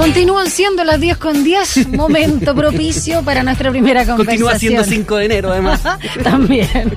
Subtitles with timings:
[0.00, 4.48] Continúan siendo las 10 con 10, momento propicio para nuestra primera conversación.
[4.48, 5.82] Continúa siendo 5 de enero, además.
[6.22, 6.96] También.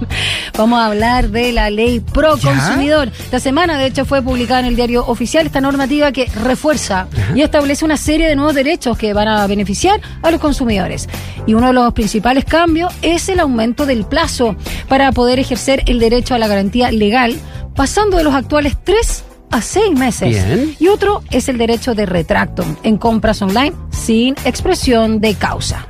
[0.58, 3.12] Vamos a hablar de la ley pro consumidor.
[3.20, 7.42] Esta semana, de hecho, fue publicada en el diario oficial esta normativa que refuerza y
[7.42, 11.10] establece una serie de nuevos derechos que van a beneficiar a los consumidores.
[11.46, 14.56] Y uno de los principales cambios es el aumento del plazo
[14.88, 17.36] para poder ejercer el derecho a la garantía legal,
[17.76, 20.30] pasando de los actuales 3 a seis meses.
[20.30, 20.76] Bien.
[20.80, 25.88] Y otro es el derecho de retracto en compras online sin expresión de causa.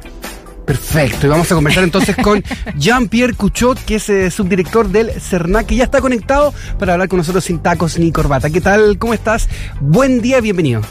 [0.65, 2.43] Perfecto, y vamos a conversar entonces con
[2.77, 7.17] Jean-Pierre Cuchot, que es eh, subdirector del CERNAC, que ya está conectado para hablar con
[7.17, 8.49] nosotros sin tacos ni corbata.
[8.49, 8.97] ¿Qué tal?
[8.97, 9.49] ¿Cómo estás?
[9.81, 10.81] Buen día, bienvenido.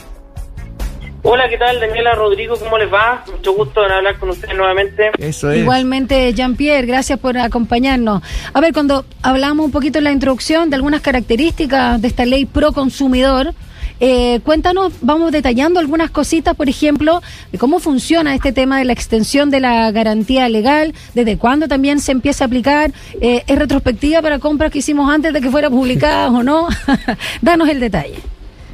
[1.25, 1.79] Hola, ¿qué tal?
[1.79, 3.25] Daniela Rodrigo, ¿cómo les va?
[3.30, 5.13] Mucho gusto en hablar con ustedes nuevamente.
[5.19, 5.61] Eso es.
[5.61, 8.23] Igualmente, Jean-Pierre, gracias por acompañarnos.
[8.53, 12.45] A ver, cuando hablamos un poquito en la introducción de algunas características de esta ley
[12.45, 13.55] pro consumidor,
[14.01, 18.93] eh, cuéntanos, vamos detallando algunas cositas, por ejemplo, de cómo funciona este tema de la
[18.93, 24.21] extensión de la garantía legal, desde cuándo también se empieza a aplicar, eh, es retrospectiva
[24.23, 26.66] para compras que hicimos antes de que fuera publicada o no.
[27.43, 28.32] Danos el detalle.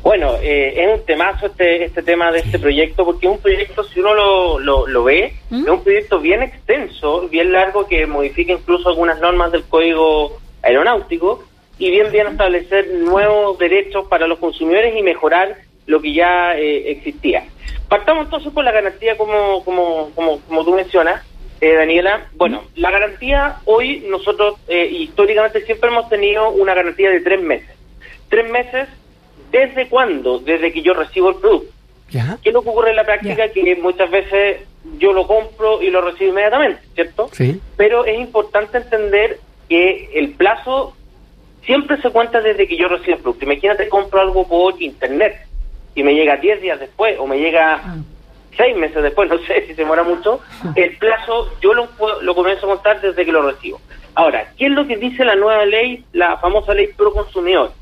[0.08, 3.84] Bueno, eh, es un temazo este, este tema de este proyecto, porque es un proyecto,
[3.84, 5.64] si uno lo, lo, lo ve, ¿Mm?
[5.64, 11.44] es un proyecto bien extenso, bien largo, que modifica incluso algunas normas del Código Aeronáutico
[11.78, 16.90] y bien bien establecer nuevos derechos para los consumidores y mejorar lo que ya eh,
[16.90, 17.44] existía.
[17.90, 21.22] Partamos entonces por la garantía, como, como, como, como tú mencionas,
[21.60, 22.28] eh, Daniela.
[22.32, 27.76] Bueno, la garantía hoy nosotros eh, históricamente siempre hemos tenido una garantía de tres meses.
[28.30, 28.88] Tres meses,
[29.50, 30.38] ¿desde cuándo?
[30.38, 31.72] Desde que yo recibo el producto.
[32.10, 32.38] ¿Ya?
[32.42, 33.48] ¿Qué es lo que ocurre en la práctica?
[33.50, 34.62] Que muchas veces
[34.98, 37.28] yo lo compro y lo recibo inmediatamente, ¿cierto?
[37.32, 37.60] Sí.
[37.76, 39.38] Pero es importante entender
[39.68, 40.94] que el plazo
[41.64, 43.44] siempre se cuenta desde que yo recibo el producto.
[43.44, 45.36] Imagínate, compro algo por internet
[45.94, 47.96] y me llega 10 días después o me llega Ah.
[48.56, 50.40] seis meses después, no sé si se demora mucho,
[50.76, 51.88] el plazo yo lo,
[52.22, 53.80] lo comienzo a contar desde que lo recibo.
[54.14, 57.72] Ahora, ¿qué es lo que dice la nueva ley, la famosa ley pro consumidor?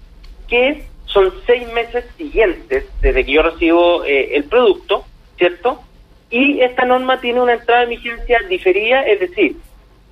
[0.48, 0.84] Que
[1.16, 5.06] son seis meses siguientes desde que yo recibo eh, el producto,
[5.38, 5.80] ¿cierto?
[6.28, 9.56] Y esta norma tiene una entrada en vigencia diferida, es decir,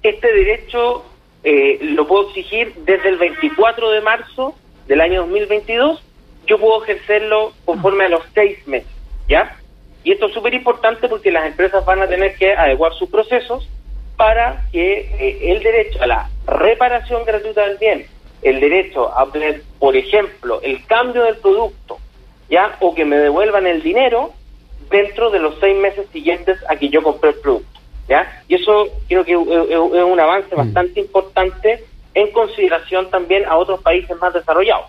[0.02, 1.04] este derecho
[1.42, 4.54] eh, lo puedo exigir desde el 24 de marzo
[4.86, 6.02] del año 2022,
[6.46, 8.88] yo puedo ejercerlo conforme a los seis meses,
[9.28, 9.58] ¿ya?
[10.04, 13.68] Y esto es súper importante porque las empresas van a tener que adecuar sus procesos
[14.16, 18.06] para que eh, el derecho a la reparación gratuita del bien,
[18.44, 21.98] el derecho a obtener, por ejemplo, el cambio del producto,
[22.48, 22.76] ¿ya?
[22.80, 24.32] O que me devuelvan el dinero
[24.90, 28.42] dentro de los seis meses siguientes a que yo compré el producto, ¿ya?
[28.46, 31.84] Y eso creo que es, un avance bastante importante
[32.14, 34.86] en consideración también a otros países más desarrollados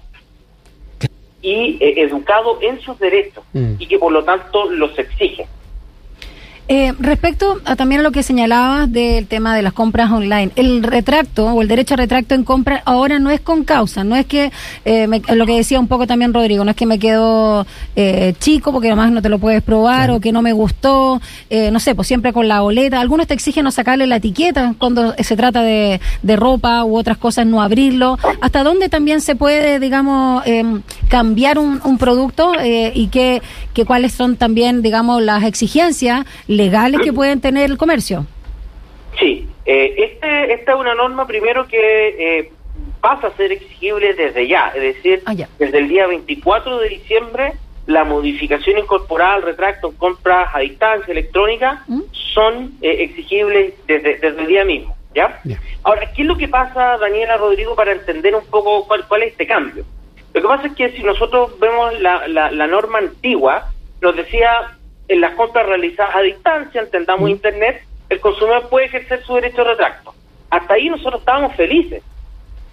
[1.41, 3.75] y eh, educado en sus derechos Mm.
[3.79, 5.47] y que por lo tanto los exige.
[6.67, 10.81] Eh, respecto a, también a lo que señalabas del tema de las compras online, el
[10.81, 14.25] retracto o el derecho a retracto en compra ahora no es con causa, no es
[14.25, 14.51] que,
[14.83, 18.33] eh, me- lo que decía un poco también Rodrigo, no es que me quedo eh,
[18.39, 21.21] chico porque nomás no te lo puedes probar o que no me gustó,
[21.51, 22.99] eh, no sé, pues siempre con la boleta.
[22.99, 27.17] Algunos te exigen no sacarle la etiqueta cuando se trata de, de ropa u otras
[27.17, 28.17] cosas, no abrirlo.
[28.41, 33.41] ¿Hasta dónde también se puede, digamos, em, cambiar un, un producto eh, y qué,
[33.75, 36.25] que cuáles son también, digamos, las exigencias
[36.55, 38.25] legales que pueden tener el comercio?
[39.19, 42.51] Sí, eh, este, esta es una norma primero que eh,
[43.01, 45.47] pasa a ser exigible desde ya, es decir, Ah, ya.
[45.59, 47.53] desde el día 24 de diciembre
[47.87, 52.01] la modificación incorporada al retracto en compras a distancia electrónica ¿Mm?
[52.33, 55.39] son eh, exigibles desde, desde el día mismo, ¿ya?
[55.83, 59.33] Ahora, ¿qué es lo que pasa, Daniela Rodrigo, para entender un poco cuál, cuál es
[59.33, 59.85] este cambio?
[60.33, 64.74] Lo que pasa es que si nosotros vemos la, la, la norma antigua, nos decía
[65.07, 69.69] en las compras realizadas a distancia, entendamos Internet, el consumidor puede ejercer su derecho de
[69.71, 70.13] retracto.
[70.49, 72.03] Hasta ahí nosotros estábamos felices.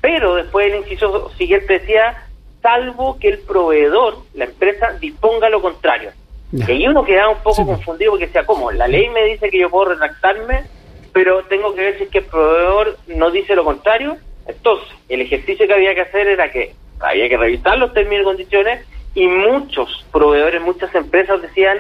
[0.01, 2.27] Pero después el inciso siguiente decía,
[2.61, 6.11] salvo que el proveedor, la empresa, disponga lo contrario.
[6.51, 6.67] Ya.
[6.69, 7.77] Y ahí uno quedaba un poco Sí, pues.
[7.77, 8.71] confundido porque decía, ¿cómo?
[8.73, 10.65] La ley me dice que yo puedo retractarme,
[11.13, 14.17] pero tengo que ver si es que el proveedor no dice lo contrario.
[14.47, 18.25] Entonces, el ejercicio que había que hacer era que había que revisar los términos y
[18.25, 21.79] condiciones y muchos proveedores, muchas empresas decían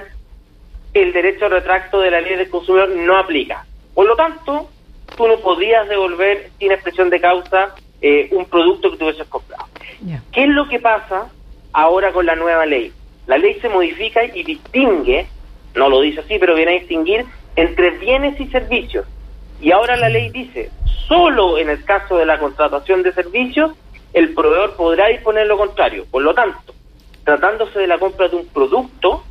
[0.94, 3.64] el derecho retracto de la ley del consumidor no aplica.
[3.94, 4.68] Por lo tanto,
[5.16, 9.66] tú no podías devolver sin expresión de causa eh, un producto que tú hubieses comprado.
[10.32, 11.30] ¿Qué es lo que pasa
[11.72, 12.92] ahora con la nueva ley?
[13.26, 15.26] La ley se modifica y distingue,
[15.74, 17.24] no lo dice así, pero viene a distinguir
[17.56, 19.06] entre bienes y servicios.
[19.60, 20.70] Y ahora la ley dice,
[21.06, 23.72] solo en el caso de la contratación de servicios,
[24.12, 26.04] el proveedor podrá disponer lo contrario.
[26.10, 26.74] Por lo tanto,
[27.24, 29.22] tratándose de la compra de un producto,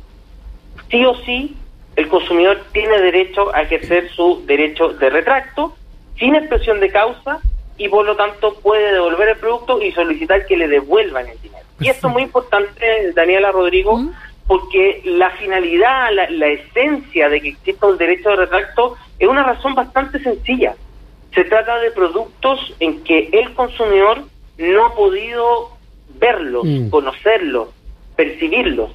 [0.90, 1.56] sí o sí
[1.96, 5.74] el consumidor tiene derecho a ejercer su derecho de retracto
[6.18, 7.40] sin expresión de causa
[7.76, 11.64] y por lo tanto puede devolver el producto y solicitar que le devuelvan el dinero.
[11.80, 14.12] Y esto es muy importante, Daniela Rodrigo, ¿Mm?
[14.46, 19.42] porque la finalidad, la, la esencia de que exista un derecho de retracto es una
[19.42, 20.74] razón bastante sencilla.
[21.34, 24.22] Se trata de productos en que el consumidor
[24.58, 25.70] no ha podido
[26.18, 26.90] verlos, Mm.
[26.90, 27.68] conocerlos,
[28.16, 28.90] percibirlos.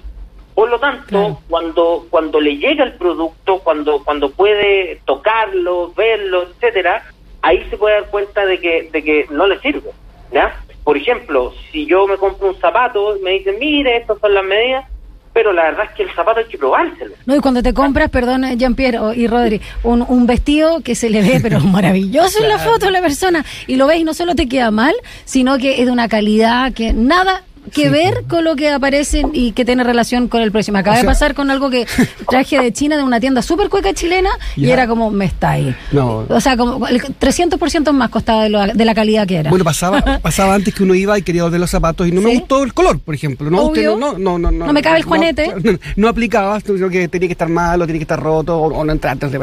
[0.57, 1.39] Por lo tanto, Claro.
[1.48, 7.04] cuando cuando le llega el producto, cuando cuando puede tocarlo, verlo, etcétera,
[7.44, 9.92] ahí se puede dar cuenta de que de que no le sirve,
[10.33, 10.59] ¿ya?
[10.83, 14.86] Por ejemplo, si yo me compro un zapato, me dicen, "Mire, estas son las medidas",
[15.31, 17.13] pero la verdad es que el zapato hay que probárselo.
[17.27, 20.95] No, y cuando te compras, perdón, eh, Jean-Pierre o- y Rodri, un, un vestido que
[20.95, 24.03] se le ve, pero maravilloso en la foto de la persona, y lo ves y
[24.03, 28.23] no solo te queda mal, sino que es de una calidad que nada que ver
[28.27, 30.73] con lo que aparece y que tiene relación con el precio.
[30.73, 31.85] Me acaba O sea- de pasar con algo que
[32.29, 35.75] traje de China, de una tienda súper cueca chilena, y era como, me está ahí.
[35.91, 36.25] No.
[36.29, 39.49] O sea, como el 300% más costaba de, lo- de la calidad que era.
[39.49, 42.31] Bueno, pasaba, pasaba antes que uno iba y quería volver los zapatos y no me
[42.31, 42.37] Sí.
[42.39, 43.49] gustó el color, por ejemplo.
[43.49, 43.97] No, usted Obvio.
[43.97, 45.53] no, no, no, no, No me cabe el juanete.
[45.63, 48.83] No, no aplicaba, sino que tenía que estar malo, tenía que estar roto o, o
[48.85, 48.93] no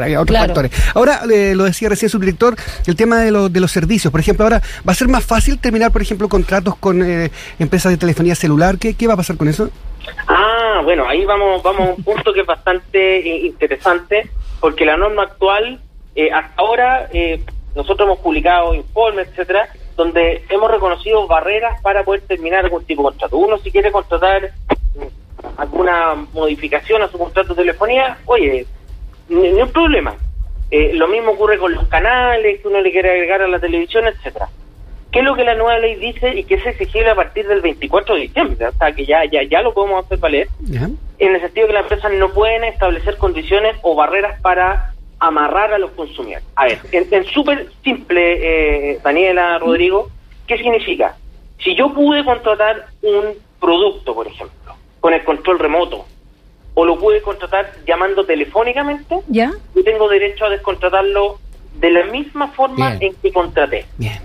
[0.03, 0.47] había otros Claro.
[0.53, 0.71] factores.
[0.93, 2.55] Ahora, eh, lo decía recién su director,
[2.85, 4.11] el tema de, los de los servicios.
[4.11, 7.91] Por ejemplo, ahora va a ser más fácil terminar, por ejemplo, contratos con eh, empresas
[7.91, 8.77] de telefonía celular.
[8.79, 9.69] ¿Qué, ¿Qué va a pasar con eso?
[10.27, 14.29] Ah, bueno, ahí vamos, vamos a un punto que es bastante eh, interesante,
[14.59, 15.79] porque la norma actual,
[16.15, 17.43] eh, hasta ahora, eh,
[17.75, 23.09] nosotros hemos publicado informes, etcétera, donde hemos reconocido barreras para poder terminar algún tipo de
[23.09, 23.37] contrato.
[23.37, 24.51] Uno, si quiere contratar
[24.95, 28.65] mm, alguna modificación a su contrato de telefonía, oye,
[29.29, 30.15] ni, un problema.
[30.71, 34.49] Lo mismo ocurre con los canales que uno le quiere agregar a la televisión, etcétera.
[35.15, 37.61] ¿Qué es lo que la nueva ley dice y que es exigible a partir del
[37.61, 38.67] 24 de diciembre?
[38.67, 40.89] O sea, que ya, ya, ya lo podemos hacer valer ¿Ya?
[41.19, 45.77] en el sentido que las empresas no pueden establecer condiciones o barreras para amarrar a
[45.77, 46.45] los consumidores.
[46.57, 50.09] A ver, en, en súper simple, eh, Daniela, Rodrigo,
[50.47, 51.15] ¿qué significa?
[51.63, 56.05] Si yo pude contratar un producto, por ejemplo, con el control remoto,
[56.73, 59.53] o lo pude contratar llamando telefónicamente, ¿Ya?
[59.73, 61.39] yo tengo derecho a descontratarlo
[61.75, 63.13] de la misma forma Bien.
[63.13, 63.85] en que contraté.
[63.97, 64.24] Bien.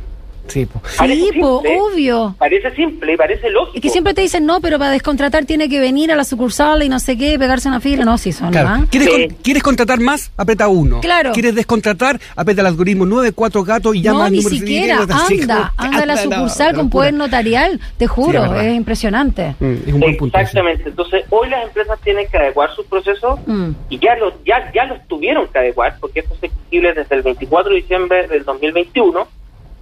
[0.50, 0.80] Sí, po.
[0.98, 2.34] Parece Sí, po, simple, obvio.
[2.38, 3.76] Parece simple y parece lógico.
[3.76, 6.82] Es que siempre te dicen, no, pero para descontratar tiene que venir a la sucursal
[6.82, 8.04] y no sé qué, pegarse una fila.
[8.04, 8.86] No, sí, son Claro.
[8.90, 9.26] ¿Quieres, Sí.
[9.28, 10.32] con- ¿Quieres contratar más?
[10.36, 11.00] Aprieta uno.
[11.00, 11.32] Claro.
[11.32, 12.20] ¿Quieres descontratar?
[12.36, 14.98] Aprieta el algoritmo 94 gatos y llama No, al ni número siquiera.
[15.08, 17.80] así como- Anda, anda a la no, sucursal con poder notarial.
[17.96, 19.54] Te juro, es impresionante.
[19.60, 20.36] Mm, es un buen punto.
[20.36, 20.42] ese.
[20.48, 20.88] Exactamente.
[20.90, 23.70] Entonces, hoy las empresas tienen que adecuar sus procesos Mm.
[23.88, 27.22] y ya los ya ya los tuvieron que adecuar porque esto es exigible desde el
[27.22, 29.26] 24 de diciembre del 2021.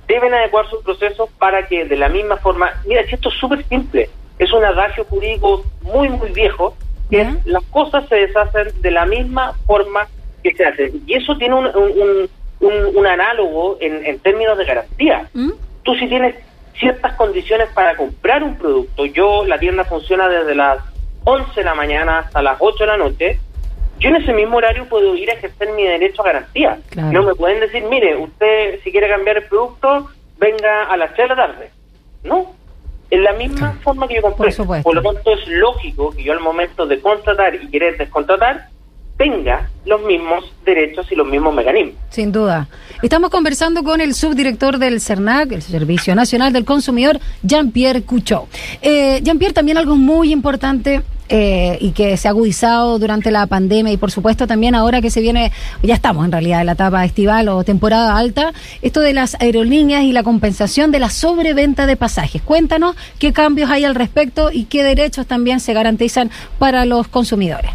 [0.09, 3.63] Deben adecuar sus procesos para que de la misma forma, mira, si esto es súper
[3.69, 6.75] simple, es un adagio jurídico muy muy viejo
[7.11, 10.07] que es, las cosas se deshacen de la misma forma
[10.43, 11.03] que se hacen.
[11.07, 15.29] Y eso tiene un, un, un- un- un análogo en, en términos de garantía.
[15.35, 15.51] ¿Mm?
[15.85, 16.35] tú si tienes
[16.79, 20.79] ciertas condiciones para comprar un producto, yo, la tienda funciona desde las
[21.25, 23.41] 11 de la mañana hasta las 8 de la noche,
[23.99, 26.79] yo en ese mismo horario puedo ir a ejercer mi derecho a garantía.
[26.91, 27.13] Claro.
[27.13, 30.09] No me pueden decir, mire, usted si quiere cambiar el producto,
[30.39, 31.71] venga a las 3 de la tarde.
[32.25, 32.55] No,
[33.11, 34.47] en la misma forma que yo compré.
[34.47, 34.93] Por supuesto.
[34.93, 38.69] lo tanto, es lógico que yo al momento de contratar y querer descontratar,
[39.17, 41.97] tenga los mismos derechos y los mismos mecanismos.
[42.11, 42.69] Sin duda.
[43.03, 48.49] Estamos conversando con el subdirector del CERNAC, el Servicio Nacional del Consumidor, Jean-Pierre Couchot.
[48.81, 53.93] Eh, Jean-Pierre, también algo muy importante eh, y que se ha agudizado durante la pandemia
[53.93, 57.05] y por supuesto también ahora que se viene, ya estamos en realidad en la etapa
[57.05, 61.97] estival o temporada alta, esto de las aerolíneas y la compensación de la sobreventa de
[61.97, 62.43] pasajes.
[62.43, 67.71] Cuéntanos qué cambios hay al respecto y qué derechos también se garantizan para los consumidores.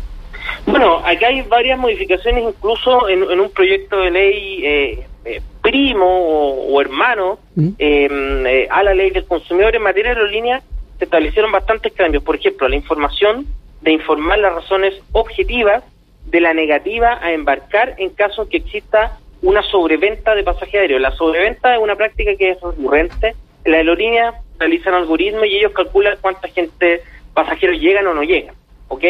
[0.66, 6.06] Bueno, acá hay varias modificaciones, incluso en, en un proyecto de ley eh, eh, primo
[6.06, 7.70] o, o hermano ¿Mm?
[7.80, 8.08] eh,
[8.48, 10.62] eh, a la ley del consumidor en materia de aerolínea
[11.04, 12.24] se establecieron bastantes cambios.
[12.24, 13.46] Por ejemplo, la información
[13.82, 15.84] de informar las razones objetivas
[16.28, 21.00] de la negativa a embarcar en caso que exista una sobreventa de pasaje aéreo.
[21.00, 23.36] La sobreventa es una práctica que es recurrente.
[23.66, 27.02] Las aerolíneas realizan algoritmos y ellos calculan cuánta gente,
[27.34, 28.56] pasajeros llegan o no llegan.
[28.88, 29.04] ¿Ok?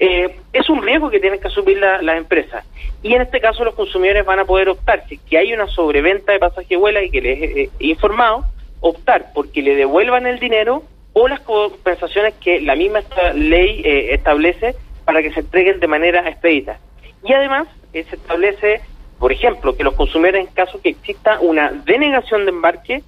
[0.00, 2.64] Eh, es un riesgo que tienen que asumir la- las empresas.
[3.04, 5.68] Y en este caso los consumidores van a poder optar, si es que hay una
[5.68, 8.44] sobreventa de pasaje vuela y que les he he informado,
[8.80, 10.82] optar porque le devuelvan el dinero
[11.14, 15.86] o las compensaciones que la misma esta ley eh, establece para que se entreguen de
[15.86, 16.78] manera expedita.
[17.24, 18.80] Y además eh, se establece,
[19.18, 23.02] por ejemplo, que los consumidores en caso que exista una denegación de embarque,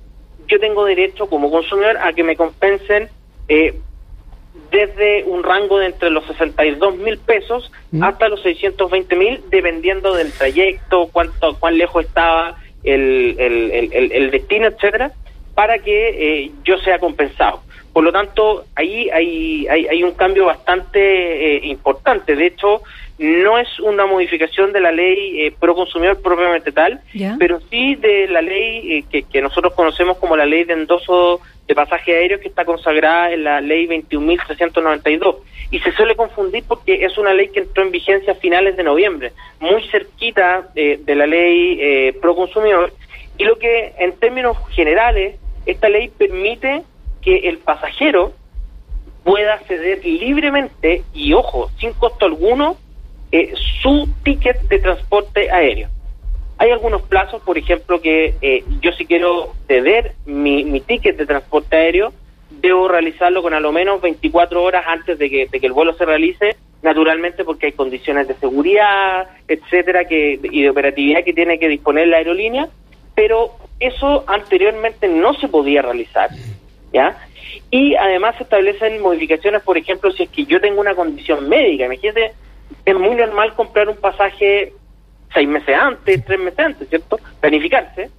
[0.49, 3.09] yo tengo derecho como consumidor a que me compensen
[3.49, 3.75] eh,
[4.71, 7.71] desde un rango de entre los 62 mil pesos
[8.01, 14.13] hasta los 620 mil, dependiendo del trayecto, cuánto, cuán lejos estaba el, el, el- el-
[14.13, 15.13] el destino, etcétera,
[15.55, 17.63] para que eh, yo sea compensado.
[17.97, 22.37] Por lo tanto, ahí hay, hay, hay un cambio bastante eh, importante.
[22.37, 22.83] De hecho,
[23.17, 27.01] no es una modificación de la ley eh, pro consumidor propiamente tal,
[27.39, 31.41] pero sí de la ley eh, que, que nosotros conocemos como la ley de endoso
[31.67, 35.37] de pasaje aéreo que está consagrada en la ley 21.392
[35.71, 38.83] y se suele confundir porque es una ley que entró en vigencia a finales de
[38.83, 42.93] noviembre, muy cerquita eh, de la ley eh, pro consumidor.
[43.39, 46.83] Y lo que en términos generales esta ley permite
[47.27, 48.33] que el pasajero
[49.25, 52.77] pueda acceder libremente y ojo, sin costo alguno,
[53.33, 53.53] eh,
[53.83, 55.89] su ticket de transporte aéreo.
[56.59, 61.27] Hay algunos plazos, por ejemplo, que eh, yo si quiero ceder mi, mi ticket de
[61.27, 62.13] transporte aéreo,
[62.49, 65.95] debo realizarlo con a lo menos 24 horas antes de que, de que el vuelo
[65.95, 71.59] se realice, naturalmente porque hay condiciones de seguridad, etcétera, que, y de operatividad que tiene
[71.59, 72.69] que disponer la aerolínea,
[73.17, 76.31] pero eso anteriormente no se podía realizar,
[76.93, 77.17] ¿ya?
[77.71, 81.87] Y además se establecen modificaciones, por ejemplo, si es que yo tengo una condición médica,
[81.87, 82.33] imagínate,
[82.85, 84.73] es muy normal comprar un pasaje
[85.33, 87.19] seis meses antes, tres meses antes, ¿cierto?
[87.41, 88.11] Planificarse.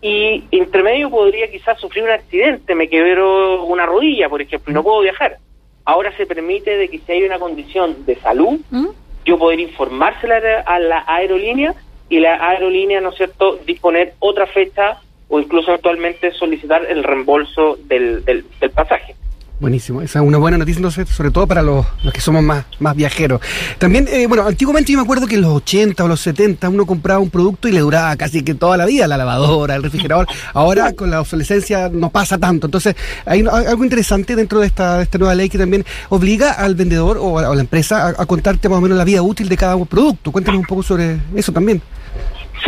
[0.00, 4.74] Y entre medio podría quizás sufrir un accidente, me quebró una rodilla, por ejemplo, y
[4.74, 5.38] no puedo viajar.
[5.84, 8.88] Ahora se permite de que si hay una condición de salud, ¿Mm?
[9.24, 11.74] yo poder informársela a la aerolínea
[12.08, 17.78] y la aerolínea, ¿no es cierto?, disponer otra fecha o incluso actualmente solicitar el reembolso
[17.86, 18.44] del, del,
[18.74, 19.14] pasaje.
[19.60, 22.64] Buenísimo, esa es una buena noticia, entonces, sobre todo para los, los que somos más,
[22.78, 23.40] más viajeros.
[23.78, 26.86] También, eh, bueno, antiguamente yo me acuerdo que en los 80 o los 70 uno
[26.86, 30.28] compraba un producto y le duraba casi que toda la vida, la lavadora, el refrigerador.
[30.54, 32.68] Ahora con la obsolescencia no pasa tanto.
[32.68, 32.94] Entonces,
[33.26, 37.18] hay algo interesante dentro de esta, de esta nueva ley que también obliga al vendedor
[37.20, 39.56] o a, o la empresa a, a contarte más o menos la vida útil de
[39.56, 40.30] cada producto.
[40.30, 41.82] Cuéntanos un poco sobre eso también.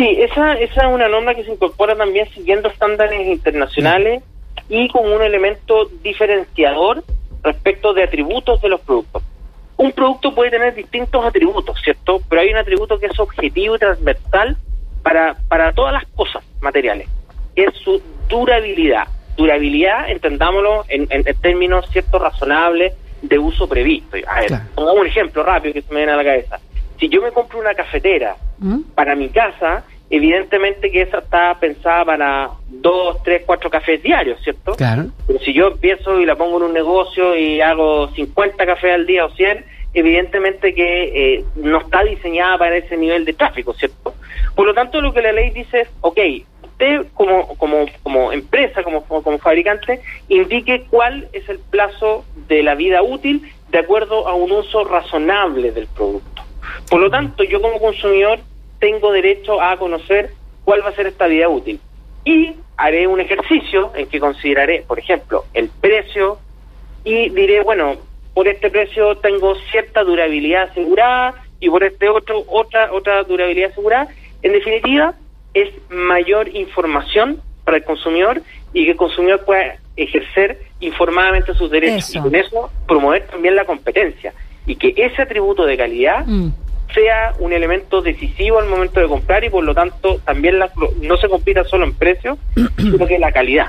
[0.00, 4.22] Sí, esa, esa es una norma que se incorpora también siguiendo estándares internacionales
[4.70, 7.04] y con un elemento diferenciador
[7.42, 9.22] respecto de atributos de los productos.
[9.76, 12.22] Un producto puede tener distintos atributos, ¿cierto?
[12.30, 14.56] Pero hay un atributo que es objetivo y transversal
[15.02, 17.06] para, para todas las cosas materiales.
[17.54, 19.04] Es su durabilidad.
[19.36, 24.16] Durabilidad, entendámoslo en, en- en términos, ¿cierto?, razonables de uso previsto.
[24.26, 24.64] A ver, Claro.
[24.74, 26.58] pongamos un ejemplo rápido que se me viene a la cabeza.
[26.98, 28.80] Si yo me compro una cafetera ¿Mm?
[28.94, 34.74] para mi casa, evidentemente que esa está pensada para dos, tres, cuatro cafés diarios, ¿cierto?
[34.74, 35.06] Claro.
[35.26, 39.06] Pero si yo empiezo y la pongo en un negocio y hago 50 cafés al
[39.06, 39.64] día o 100,
[39.94, 44.14] evidentemente que eh, no está diseñada para ese nivel de tráfico, ¿cierto?
[44.54, 46.18] Por lo tanto, lo que la ley dice es, ok,
[46.64, 52.74] usted como, como, como empresa, como, como fabricante, indique cuál es el plazo de la
[52.74, 56.42] vida útil de acuerdo a un uso razonable del producto.
[56.88, 58.40] Por lo tanto, yo como consumidor
[58.80, 60.30] tengo derecho a conocer
[60.64, 61.78] cuál va a ser esta vida útil.
[62.24, 66.38] Y haré un ejercicio en que consideraré, por ejemplo, el precio
[67.04, 67.96] y diré, bueno,
[68.34, 74.08] por este precio tengo cierta durabilidad asegurada y por este otro otra otra durabilidad asegurada.
[74.42, 75.14] En definitiva,
[75.54, 82.08] es mayor información para el consumidor y que el consumidor pueda ejercer informadamente sus derechos
[82.08, 82.18] Eso.
[82.18, 84.32] y con eso promover también la competencia
[84.66, 86.52] y que ese atributo de calidad Mm.
[86.92, 90.70] Sea un elemento decisivo al momento de comprar y por lo tanto también la-
[91.02, 92.38] no se compita solo en precio,
[92.78, 93.66] sino que en la calidad.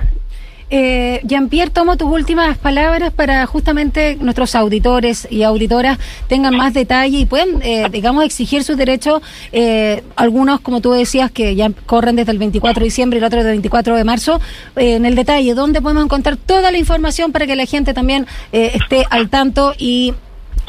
[0.73, 5.99] Eh, Jean-Pierre, tomo tus últimas palabras para justamente nuestros auditores y auditoras
[6.29, 9.21] tengan más detalle y puedan, eh, digamos, exigir sus derechos.
[9.51, 13.25] Eh, algunos, como tú decías, que ya corren desde el 24 de diciembre y el
[13.25, 14.39] otro desde el 24 de marzo.
[14.77, 18.25] Eh, en el detalle, ¿dónde podemos encontrar toda la información para que la gente también
[18.53, 20.13] eh, esté al tanto y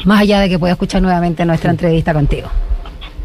[0.05, 2.49] más allá de que pueda escuchar nuevamente nuestra entrevista contigo?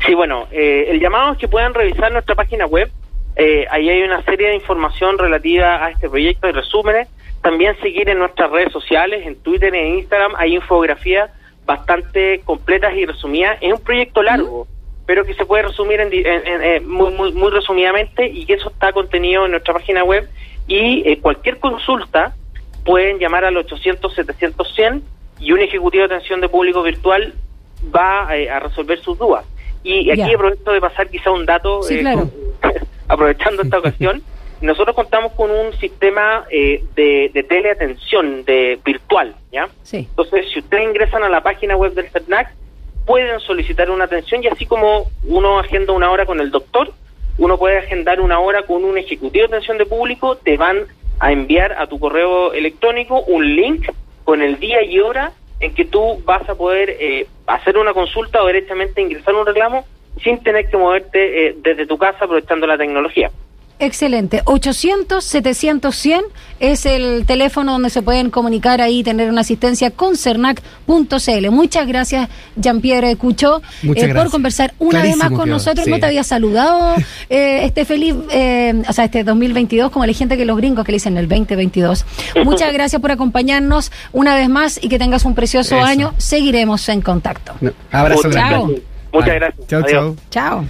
[0.07, 2.91] Sí, bueno, eh, el llamado es que puedan revisar nuestra página web.
[3.37, 7.09] Eh, ahí hay una serie de información relativa a este proyecto y resúmenes.
[7.43, 11.31] También seguir en nuestras redes sociales, en Twitter y en Instagram, hay infografías
[11.67, 13.59] bastante completas y resumidas.
[13.61, 14.67] Es un proyecto largo,
[15.07, 18.55] pero que se puede resumir en, en- en- eh, muy, muy, muy resumidamente y que
[18.55, 20.29] eso está contenido en nuestra página web.
[20.67, 22.35] Y eh, cualquier consulta
[22.85, 25.03] pueden llamar al 800-700-100
[25.41, 27.35] y un ejecutivo de atención de público virtual
[27.95, 29.45] va eh, a resolver sus dudas.
[29.85, 32.29] Y aquí aprovecho de pasar quizá un dato, Sí, eh, claro.
[32.61, 32.73] con-
[33.09, 34.23] aprovechando esta ocasión.
[34.61, 39.69] Nosotros contamos con un sistema eh, de, de teleatención de virtual, ¿ya?
[39.85, 39.99] Sí.
[40.11, 42.53] Entonces, si ustedes ingresan a la página web del CERNAC,
[43.07, 46.91] pueden solicitar una atención y así como uno agenda una hora con el doctor,
[47.39, 50.79] uno puede agendar una hora con un ejecutivo de atención de público, te van
[51.21, 53.89] a enviar a tu correo electrónico un link
[54.29, 58.43] con el día y hora en que tú vas a poder eh, hacer una consulta
[58.43, 59.87] o directamente ingresar un reclamo
[60.23, 63.31] sin tener que moverte eh, desde tu casa aprovechando la tecnología.
[63.81, 64.43] Excelente.
[64.45, 66.23] 800-700-100
[66.59, 71.51] es el teléfono donde se pueden comunicar ahí y tener una asistencia con cernac.cl.
[71.51, 75.87] Muchas gracias, Jean-Pierre Cuchó, eh, por conversar una vez más con nosotros.
[75.87, 76.97] No te había saludado
[77.31, 80.93] eh, este feliz, eh, o sea, este 2022, como la gente que los gringos que
[80.93, 82.05] le dicen el 2022.
[82.45, 86.15] Muchas gracias por acompañarnos una vez más y que tengas un precioso año.
[86.19, 87.55] Seguiremos en contacto.
[87.93, 88.31] abrazo.
[88.31, 88.71] Chao.
[89.13, 89.67] Muchas gracias.
[89.69, 90.17] Chao, chao.
[90.31, 90.69] Chao.